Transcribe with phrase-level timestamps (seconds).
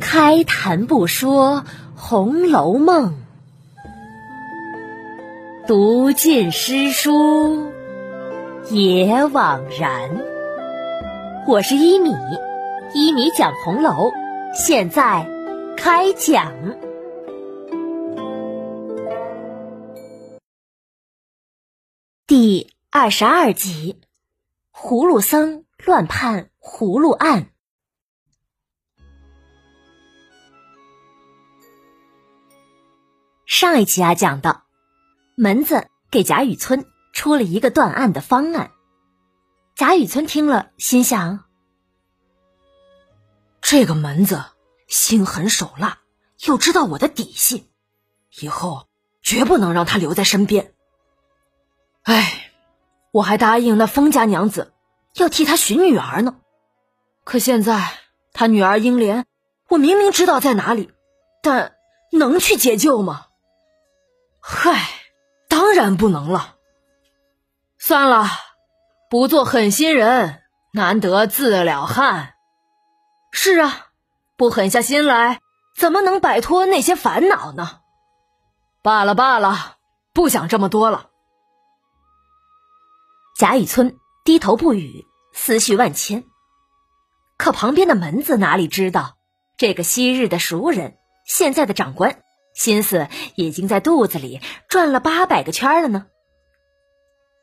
[0.00, 1.62] 开谈不说
[1.94, 3.14] 《红楼梦》，
[5.66, 7.72] 读尽诗书
[8.70, 10.10] 也枉然。
[11.48, 12.14] 我是一米，
[12.92, 14.12] 一米讲红楼，
[14.52, 15.26] 现在
[15.76, 16.52] 开讲
[22.26, 24.00] 第二十二集：
[24.74, 27.48] 葫芦僧乱判葫芦案。
[33.46, 34.64] 上一集啊，讲到
[35.36, 38.72] 门子给贾雨村出了一个断案的方案。
[39.76, 41.44] 贾雨村听了，心想：
[43.60, 44.42] 这个门子
[44.88, 46.00] 心狠手辣，
[46.44, 47.70] 又知道我的底细，
[48.40, 48.88] 以后
[49.22, 50.74] 绝不能让他留在身边。
[52.02, 52.50] 哎，
[53.12, 54.72] 我还答应那封家娘子
[55.14, 56.40] 要替他寻女儿呢，
[57.22, 57.92] 可现在
[58.32, 59.24] 他女儿英莲，
[59.68, 60.90] 我明明知道在哪里，
[61.42, 61.76] 但
[62.10, 63.28] 能去解救吗？
[64.48, 64.88] 嗨，
[65.48, 66.54] 当然不能了。
[67.78, 68.28] 算了，
[69.10, 72.34] 不做狠心人，难得自了汉。
[73.32, 73.88] 是啊，
[74.36, 75.40] 不狠下心来，
[75.76, 77.80] 怎么能摆脱那些烦恼呢？
[78.82, 79.78] 罢了罢了，
[80.14, 81.10] 不想这么多了。
[83.36, 86.22] 贾雨村低头不语，思绪万千。
[87.36, 89.16] 可旁边的门子哪里知道，
[89.56, 92.22] 这个昔日的熟人，现在的长官。
[92.56, 96.06] 心思已经在肚子里转了八百个圈了呢。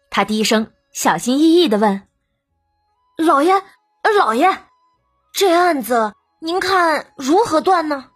[0.09, 2.07] 他低声小心翼翼的问
[3.17, 3.53] ：“老爷，
[4.17, 4.57] 老爷，
[5.31, 8.09] 这案子您看如何断呢？”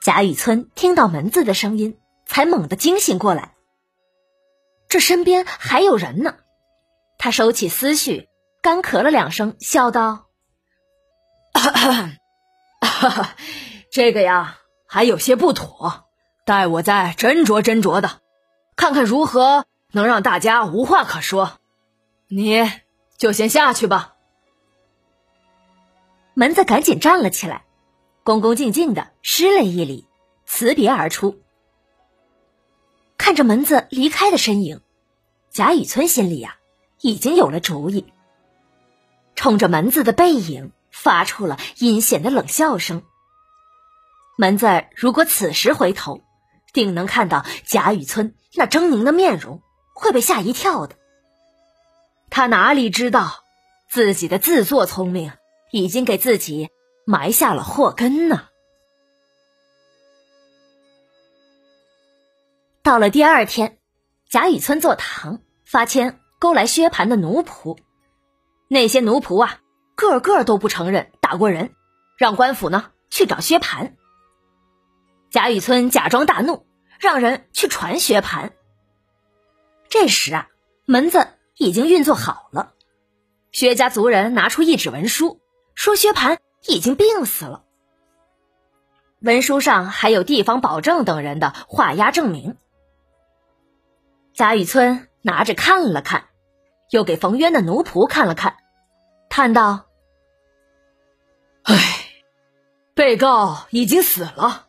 [0.00, 3.54] 贾雨村听到门子的声音，才猛地惊醒过来。
[4.88, 6.36] 这身边还有人呢。
[7.18, 8.28] 他收起思绪，
[8.62, 10.28] 干咳了两声，笑道
[11.52, 13.36] ：“哈哈。”
[13.90, 16.04] 这个呀，还有些不妥，
[16.44, 18.20] 待我再斟酌斟酌的，
[18.76, 21.58] 看看如何能让大家无话可说。
[22.28, 22.70] 你
[23.16, 24.14] 就先下去吧。
[26.34, 27.64] 门子赶紧站了起来，
[28.22, 30.06] 恭恭敬敬的施了一礼，
[30.46, 31.40] 辞别而出。
[33.18, 34.82] 看着门子离开的身影，
[35.50, 36.58] 贾雨村心里呀
[37.00, 38.06] 已经有了主意，
[39.34, 43.02] 冲着门子的背影发出了阴险的冷笑声。
[44.40, 46.22] 门子如果此时回头，
[46.72, 49.60] 定能看到贾雨村那狰狞的面容，
[49.94, 50.96] 会被吓一跳的。
[52.30, 53.44] 他哪里知道，
[53.90, 55.32] 自己的自作聪明
[55.72, 56.70] 已经给自己
[57.04, 58.48] 埋下了祸根呢？
[62.82, 63.76] 到了第二天，
[64.30, 67.76] 贾雨村坐堂发签勾来薛蟠的奴仆，
[68.68, 69.60] 那些奴仆啊，
[69.94, 71.74] 个个都不承认打过人，
[72.16, 73.92] 让官府呢去找薛蟠。
[75.30, 76.66] 贾雨村假装大怒，
[76.98, 78.50] 让人去传薛蟠。
[79.88, 80.48] 这时啊，
[80.86, 82.74] 门子已经运作好了。
[83.52, 85.40] 薛家族人拿出一纸文书，
[85.74, 87.64] 说薛蟠已经病死了。
[89.20, 92.56] 文书上还有地方保证等人的画押证明。
[94.34, 96.24] 贾雨村拿着看了看，
[96.90, 98.56] 又给冯渊的奴仆看了看，
[99.28, 99.86] 叹道
[101.62, 101.76] ：“唉，
[102.94, 104.66] 被告已经死了。”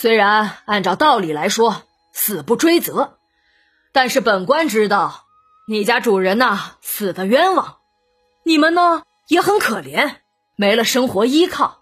[0.00, 1.82] 虽然按照道理来说
[2.12, 3.18] 死不追责，
[3.90, 5.24] 但是本官知道
[5.66, 7.78] 你家主人呐死的冤枉，
[8.44, 10.18] 你们呢也很可怜，
[10.54, 11.80] 没了生活依靠，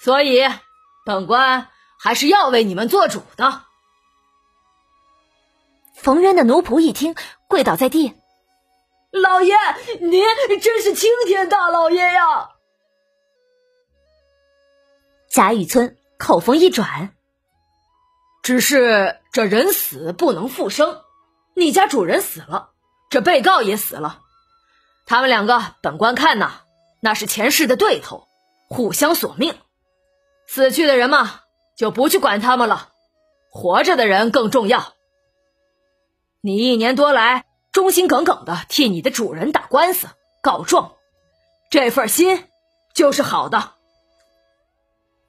[0.00, 0.42] 所以
[1.06, 1.68] 本官
[1.98, 3.62] 还是要为你们做主的。
[5.94, 7.14] 冯渊的奴仆一听，
[7.48, 8.12] 跪倒在地
[9.12, 9.56] ：“老爷，
[9.98, 10.22] 您
[10.60, 12.50] 真是青天大老爷呀！”
[15.32, 17.14] 贾雨村口风一转。
[18.50, 21.02] 只是这人死不能复生，
[21.54, 22.70] 你家主人死了，
[23.08, 24.22] 这被告也死了，
[25.06, 26.62] 他们两个本官看呐，
[27.00, 28.26] 那是前世的对头，
[28.68, 29.54] 互相索命。
[30.48, 31.42] 死去的人嘛，
[31.76, 32.88] 就不去管他们了，
[33.52, 34.94] 活着的人更重要。
[36.40, 40.08] 你一年多来忠心耿耿的替你的主人打官司
[40.42, 40.94] 告状，
[41.70, 42.48] 这份心
[42.94, 43.74] 就是好的。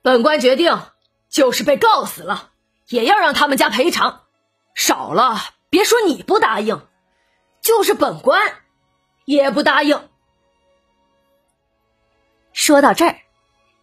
[0.02, 0.82] 本官决定，
[1.30, 2.48] 就是被告死了。
[2.92, 4.22] 也要让他们家赔偿，
[4.76, 5.38] 少了
[5.70, 6.86] 别说你不答应，
[7.62, 8.54] 就是本官
[9.26, 10.10] 也不答应。
[12.54, 13.18] 说到这儿，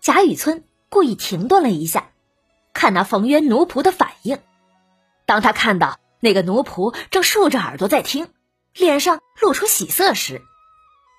[0.01, 2.11] 贾雨村故意停顿了一下，
[2.73, 4.39] 看那冯渊奴仆的反应。
[5.25, 8.33] 当他看到那个奴仆正竖着耳朵在听，
[8.75, 10.43] 脸上露出喜色时，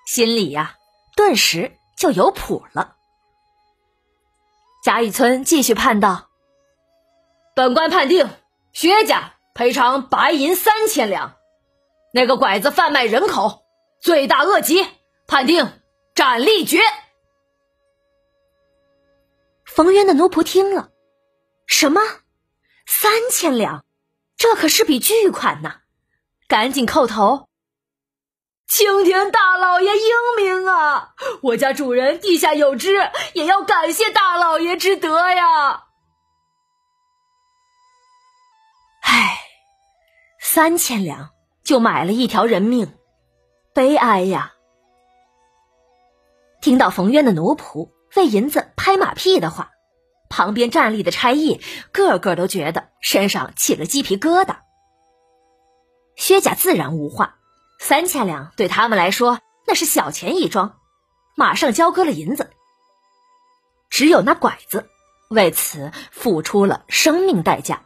[0.05, 0.75] 心里呀
[1.15, 2.95] 顿时就有谱了。
[4.83, 6.28] 贾雨村继续判道
[7.59, 8.29] ：“本官判定
[8.71, 11.35] 薛家赔偿白银三千两，
[12.13, 13.63] 那个拐子贩卖人口，
[13.99, 14.87] 罪大恶极，
[15.27, 15.81] 判定
[16.15, 16.79] 斩立决。”
[19.67, 20.91] 冯渊的奴仆听了，
[21.67, 21.99] 什么？
[22.85, 23.83] 三千两？
[24.37, 25.81] 这可是笔巨款呐！
[26.47, 27.49] 赶紧叩头。
[28.69, 30.05] 青天大老爷英
[30.37, 31.13] 明啊！
[31.41, 35.87] 我家主人地下有知，也要感谢大老爷之德呀。
[40.51, 41.29] 三千两
[41.63, 42.91] 就买了一条人命，
[43.71, 44.53] 悲哀呀！
[46.59, 49.69] 听到冯渊的奴仆为银子拍马屁的话，
[50.27, 51.61] 旁边站立的差役
[51.91, 54.55] 个个都觉得身上起了鸡皮疙瘩。
[56.15, 57.35] 薛家自然无话。
[57.79, 60.79] 三千两对他们来说那是小钱一桩，
[61.35, 62.49] 马上交割了银子。
[63.91, 64.89] 只有那拐子
[65.29, 67.83] 为此付出了生命代价。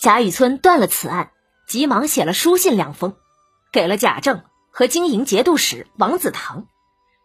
[0.00, 1.30] 贾雨村断了此案，
[1.68, 3.16] 急忙写了书信两封，
[3.70, 6.66] 给了贾政和经营节度使王子腾，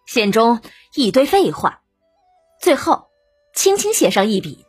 [0.06, 0.60] 信中
[0.94, 1.80] 一堆废话，
[2.60, 3.08] 最后
[3.54, 4.66] 轻轻写上一笔：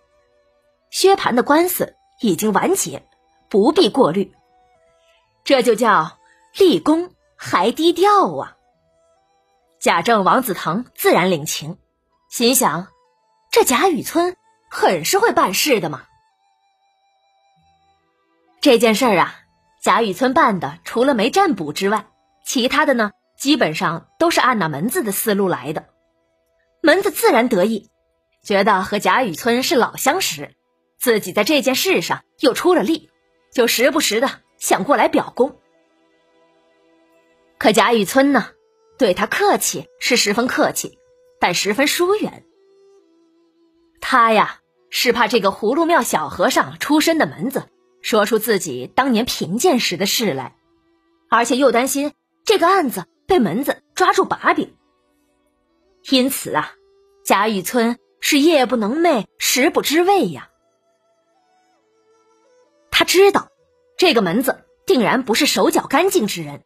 [0.89, 3.09] 薛蟠的官司已经完结，
[3.49, 4.33] 不必过虑。
[5.43, 6.17] 这就叫
[6.57, 8.57] 立功还低调啊！
[9.81, 11.77] 贾政、王子腾自然领情，
[12.31, 12.87] 心想：
[13.51, 14.37] 这贾雨村
[14.71, 16.05] 很是会办事的嘛。
[18.67, 19.43] 这件事儿啊，
[19.81, 22.09] 贾雨村办的除了没占卜之外，
[22.45, 25.87] 其他的呢，基本上都是按那门子的思路来的。
[26.83, 27.89] 门子自然得意，
[28.43, 30.57] 觉得和贾雨村是老相识，
[30.99, 33.09] 自己在这件事上又出了力，
[33.53, 34.29] 就时不时的。
[34.59, 35.61] 想过来表功，
[37.59, 38.49] 可贾雨村呢，
[38.99, 40.99] 对他客气是十分客气，
[41.39, 42.43] 但十分疏远。
[44.01, 44.59] 他呀，
[44.91, 47.69] 是怕这个葫芦庙小和尚出身的门子
[48.07, 50.55] 说出自己当年贫贱时的事来，
[51.29, 52.13] 而且又担心
[52.45, 54.77] 这个案子被门子抓住把柄。
[56.09, 56.71] 因此啊，
[57.25, 60.51] 贾雨村是夜不能寐，食不知味呀。
[62.93, 63.49] 他知道。
[63.99, 66.63] 这个门子定然不是手脚干净之人，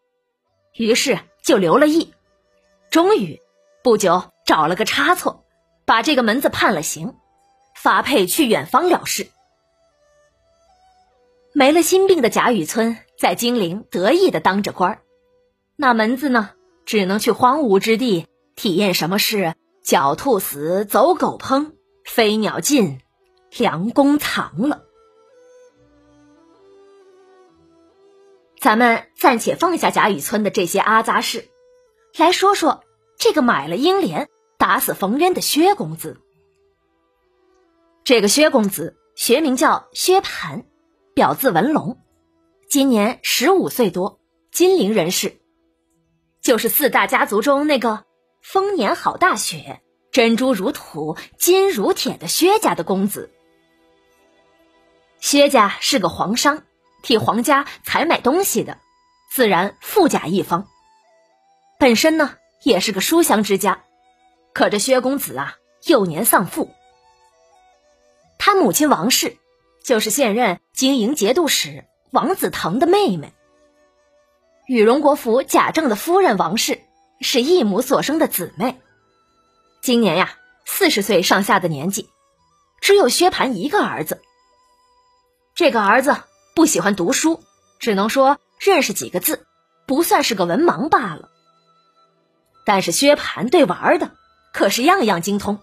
[0.75, 2.13] 于是就留了意。
[2.91, 3.41] 终于
[3.83, 5.47] 不久找了个差错，
[5.87, 7.15] 把这个门子判了刑，
[7.75, 9.29] 发配去远方了事。
[11.53, 15.03] 没了心病的贾雨村在金陵得意的当着官儿，
[15.77, 16.51] 那门子呢，
[16.85, 19.55] 只能去荒芜之地体验什么是
[19.85, 21.73] 狡兔死，走狗烹，
[22.05, 23.01] 飞鸟尽，
[23.57, 24.85] 良弓藏了。
[28.61, 31.49] 咱们暂且放下贾雨村的这些阿杂事，
[32.17, 32.85] 来说说
[33.19, 36.21] 这个买了英莲打死冯渊的薛公子。
[38.05, 40.65] 这个薛公子学名叫薛蟠，
[41.15, 41.99] 表字文龙，
[42.69, 44.21] 今年十五岁多，
[44.53, 45.41] 金陵人士，
[46.41, 48.05] 就是四大家族中那个
[48.43, 49.81] 丰年好大雪、
[50.13, 53.31] 珍珠如土、金如铁的薛家的公子。
[55.21, 56.63] 薛家是个皇商。
[57.03, 58.77] 替皇家采买东西的，
[59.31, 60.69] 自然富甲一方。
[61.79, 63.85] 本身呢也是个书香之家，
[64.53, 66.71] 可这薛公子啊幼年丧父，
[68.39, 69.39] 他母亲王氏
[69.83, 73.33] 就是现任经营节度使王子腾的妹妹。
[74.67, 76.81] 与荣国府贾政的夫人王氏
[77.21, 78.81] 是异母所生的姊妹，
[79.81, 80.35] 今年呀
[80.65, 82.09] 四十岁上下的年纪，
[82.81, 84.21] 只有薛蟠一个儿子。
[85.55, 86.17] 这个儿子。
[86.53, 87.41] 不喜欢读书，
[87.79, 89.47] 只能说认识几个字，
[89.87, 91.31] 不算是个文盲罢了。
[92.67, 94.11] 但是薛蟠对玩的
[94.53, 95.61] 可是样样精通，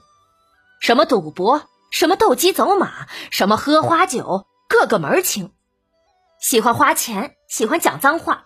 [0.79, 5.51] 什么赌博，什么斗鸡走马，什么喝花酒，个个门儿清。
[6.39, 8.45] 喜欢花钱，喜欢讲脏话。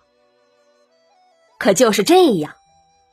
[1.58, 2.54] 可就是这样，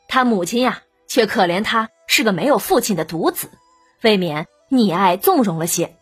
[0.07, 3.50] 他母亲呀，却可怜他是个没有父亲的独子，
[4.01, 5.95] 未免溺爱纵容了些。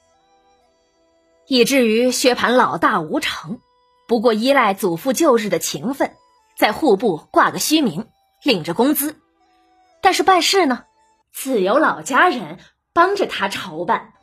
[1.48, 3.60] 以至于薛蟠老大无成，
[4.08, 6.14] 不过依赖祖父旧日的情分，
[6.58, 8.08] 在户部挂个虚名，
[8.44, 9.16] 领着工资。
[10.02, 10.84] 但是办事呢，
[11.34, 12.60] 自有老家人
[12.94, 14.14] 帮着他筹办。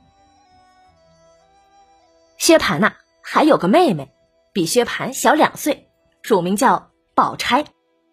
[2.45, 4.13] 薛蟠呐，还有个妹妹，
[4.53, 5.89] 比薛蟠小两岁，
[6.23, 7.65] 乳名叫宝钗，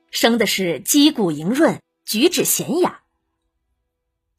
[0.10, 3.02] 生的是肌骨莹润，举止娴雅。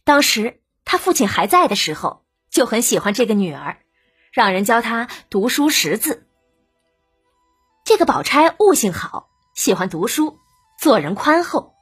[0.02, 3.80] 当时他父亲还在的时候，就很喜欢这个女儿。
[4.32, 6.26] 让人教他读书识字。
[7.84, 10.38] 这个宝钗悟性好，喜欢读书，
[10.80, 11.74] 做人宽厚，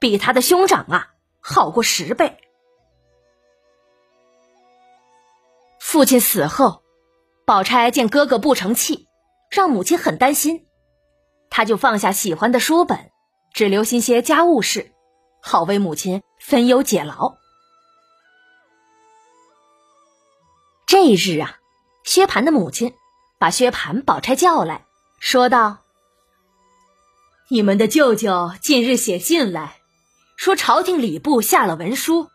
[0.00, 1.10] 比他的兄长啊
[1.42, 2.38] 好过十倍。
[5.78, 6.81] 父亲死后，
[7.44, 9.08] 宝钗见哥哥不成器，
[9.50, 10.66] 让母亲很担心，
[11.50, 13.10] 他就放下喜欢的书本，
[13.52, 14.92] 只留心些家务事，
[15.42, 17.36] 好为母亲分忧解劳。
[20.86, 21.58] 这一日啊，
[22.04, 22.94] 薛蟠的母亲
[23.38, 24.84] 把薛蟠、宝钗叫来，
[25.18, 25.78] 说道
[27.50, 29.78] ：“你们的舅舅近日写信来，
[30.36, 32.28] 说朝廷礼部下了文书，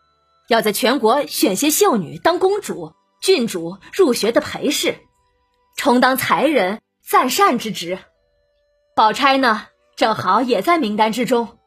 [0.48, 5.00] 要在全国选些秀女当公主、郡主入学的陪侍，
[5.76, 7.98] 充当才人赞善之职。
[8.94, 11.58] 宝钗呢，正好也在名单之中，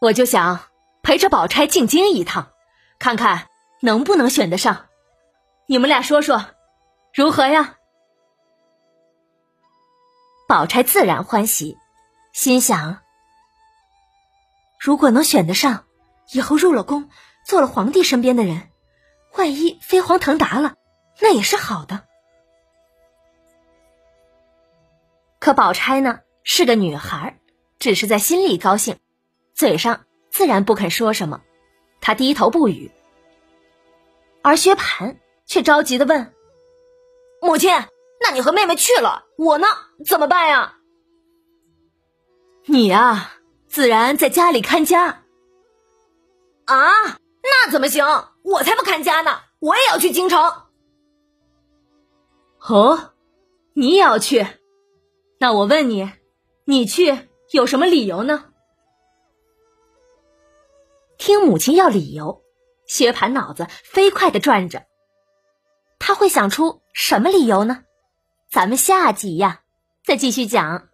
[0.00, 0.60] 我就想
[1.02, 2.52] 陪着宝钗进京一趟，
[2.98, 3.48] 看看
[3.80, 4.86] 能不能选得上。”
[5.70, 6.46] 你们俩说说，
[7.12, 7.76] 如何呀？
[10.48, 11.76] 宝钗自然欢喜，
[12.32, 13.00] 心想：
[14.80, 15.84] 如果能选得上，
[16.32, 17.10] 以后入了宫，
[17.44, 18.70] 做了皇帝身边的人，
[19.36, 20.74] 万一飞黄腾达了，
[21.20, 22.04] 那也是好的。
[25.38, 27.38] 可宝钗呢，是个女孩，
[27.78, 28.98] 只是在心里高兴，
[29.54, 31.42] 嘴上自然不肯说什么。
[32.00, 32.90] 她低头不语，
[34.42, 35.16] 而薛蟠。
[35.50, 36.34] 却着急的问
[37.40, 37.72] ：“母亲，
[38.20, 39.66] 那你和妹妹去了，我呢？
[40.04, 40.76] 怎么办呀
[42.68, 43.32] ？”“你呀，
[43.66, 45.24] 自然在家里看家。
[46.68, 46.90] ”“啊，
[47.42, 48.04] 那怎么行？
[48.50, 49.40] 我才不看家呢！
[49.60, 50.40] 我也要去京城。
[52.68, 53.12] ”“哦，
[53.74, 54.46] 你也要去？
[55.38, 56.10] 那我问你，
[56.64, 58.46] 你去有什么理由呢？”
[61.18, 62.42] 听母亲要理由，
[62.86, 64.86] 薛蟠脑子飞快的转着。
[65.98, 67.84] 他会想出什么理由呢？
[68.50, 69.62] 咱们下集呀，
[70.04, 70.88] 再继续讲。